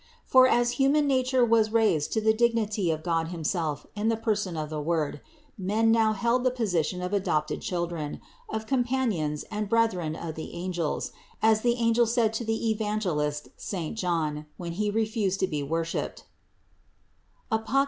[0.25, 4.57] For as human nature was raised to the dignity of God himself in the person
[4.57, 5.21] of the Word,
[5.59, 8.19] men now held the position of adopted children,
[8.49, 13.95] of com panions and brethren of the angels, as the angel said to Evangelist Saint
[13.95, 16.25] John, when he refused to be wor shipped
[17.51, 17.79] (Apoc.